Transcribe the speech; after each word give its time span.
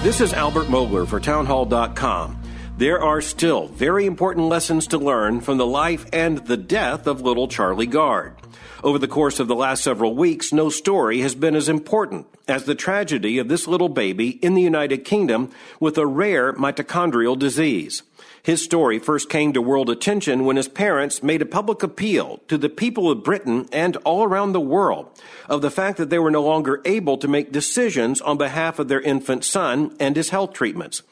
This 0.00 0.20
is 0.20 0.32
Albert 0.32 0.68
Mohler 0.68 1.08
for 1.08 1.18
Townhall.com. 1.18 2.40
There 2.76 3.02
are 3.02 3.20
still 3.20 3.66
very 3.66 4.06
important 4.06 4.46
lessons 4.46 4.86
to 4.86 4.96
learn 4.98 5.40
from 5.40 5.58
the 5.58 5.66
life 5.66 6.06
and 6.12 6.38
the 6.38 6.56
death 6.56 7.08
of 7.08 7.22
little 7.22 7.48
Charlie 7.48 7.88
Gard. 7.88 8.36
Over 8.82 8.98
the 8.98 9.08
course 9.08 9.40
of 9.40 9.48
the 9.48 9.54
last 9.54 9.82
several 9.82 10.14
weeks, 10.14 10.52
no 10.52 10.70
story 10.70 11.20
has 11.20 11.34
been 11.34 11.54
as 11.54 11.68
important 11.68 12.26
as 12.46 12.64
the 12.64 12.74
tragedy 12.74 13.38
of 13.38 13.48
this 13.48 13.66
little 13.66 13.88
baby 13.88 14.30
in 14.42 14.54
the 14.54 14.62
United 14.62 15.04
Kingdom 15.04 15.50
with 15.80 15.98
a 15.98 16.06
rare 16.06 16.52
mitochondrial 16.52 17.38
disease. 17.38 18.02
His 18.42 18.64
story 18.64 18.98
first 18.98 19.28
came 19.28 19.52
to 19.52 19.60
world 19.60 19.90
attention 19.90 20.44
when 20.44 20.56
his 20.56 20.68
parents 20.68 21.22
made 21.22 21.42
a 21.42 21.46
public 21.46 21.82
appeal 21.82 22.40
to 22.48 22.56
the 22.56 22.68
people 22.68 23.10
of 23.10 23.22
Britain 23.22 23.68
and 23.72 23.96
all 23.98 24.24
around 24.24 24.52
the 24.52 24.60
world 24.60 25.10
of 25.48 25.60
the 25.60 25.70
fact 25.70 25.98
that 25.98 26.08
they 26.08 26.18
were 26.18 26.30
no 26.30 26.42
longer 26.42 26.80
able 26.84 27.18
to 27.18 27.28
make 27.28 27.52
decisions 27.52 28.20
on 28.20 28.38
behalf 28.38 28.78
of 28.78 28.88
their 28.88 29.00
infant 29.00 29.44
son 29.44 29.94
and 30.00 30.16
his 30.16 30.30
health 30.30 30.52
treatments. 30.52 31.02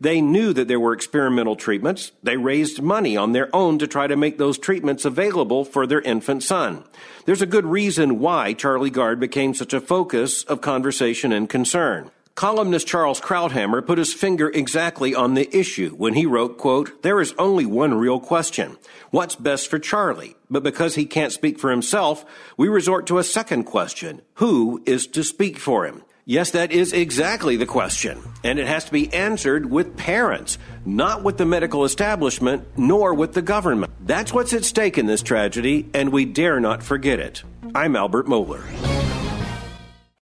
They 0.00 0.20
knew 0.20 0.52
that 0.52 0.68
there 0.68 0.80
were 0.80 0.92
experimental 0.92 1.56
treatments. 1.56 2.12
They 2.22 2.36
raised 2.36 2.82
money 2.82 3.16
on 3.16 3.32
their 3.32 3.54
own 3.54 3.78
to 3.78 3.86
try 3.86 4.06
to 4.06 4.16
make 4.16 4.38
those 4.38 4.58
treatments 4.58 5.04
available 5.04 5.64
for 5.64 5.86
their 5.86 6.02
infant 6.02 6.42
son. 6.42 6.84
There's 7.24 7.42
a 7.42 7.46
good 7.46 7.66
reason 7.66 8.18
why 8.18 8.52
Charlie 8.52 8.90
Gard 8.90 9.20
became 9.20 9.54
such 9.54 9.72
a 9.72 9.80
focus 9.80 10.44
of 10.44 10.60
conversation 10.60 11.32
and 11.32 11.48
concern. 11.48 12.10
Columnist 12.36 12.86
Charles 12.86 13.18
Krauthammer 13.18 13.84
put 13.84 13.96
his 13.96 14.12
finger 14.12 14.50
exactly 14.50 15.14
on 15.14 15.32
the 15.32 15.48
issue 15.56 15.92
when 15.96 16.12
he 16.12 16.26
wrote, 16.26 16.58
quote, 16.58 17.02
There 17.02 17.18
is 17.18 17.34
only 17.38 17.64
one 17.64 17.94
real 17.94 18.20
question. 18.20 18.76
What's 19.10 19.34
best 19.34 19.68
for 19.68 19.78
Charlie? 19.78 20.36
But 20.50 20.62
because 20.62 20.96
he 20.96 21.06
can't 21.06 21.32
speak 21.32 21.58
for 21.58 21.70
himself, 21.70 22.26
we 22.58 22.68
resort 22.68 23.06
to 23.06 23.16
a 23.16 23.24
second 23.24 23.64
question. 23.64 24.20
Who 24.34 24.82
is 24.84 25.06
to 25.08 25.24
speak 25.24 25.58
for 25.58 25.86
him? 25.86 26.02
Yes, 26.26 26.50
that 26.50 26.72
is 26.72 26.92
exactly 26.92 27.56
the 27.56 27.64
question. 27.64 28.20
And 28.44 28.58
it 28.58 28.66
has 28.66 28.84
to 28.84 28.92
be 28.92 29.10
answered 29.14 29.70
with 29.70 29.96
parents, 29.96 30.58
not 30.84 31.22
with 31.22 31.38
the 31.38 31.46
medical 31.46 31.84
establishment, 31.84 32.66
nor 32.76 33.14
with 33.14 33.32
the 33.32 33.42
government. 33.42 33.92
That's 34.06 34.32
what's 34.32 34.52
at 34.52 34.64
stake 34.64 34.98
in 34.98 35.06
this 35.06 35.20
tragedy, 35.20 35.88
and 35.92 36.12
we 36.12 36.24
dare 36.24 36.60
not 36.60 36.80
forget 36.80 37.18
it. 37.18 37.42
I'm 37.74 37.96
Albert 37.96 38.26
Mohler. 38.26 38.85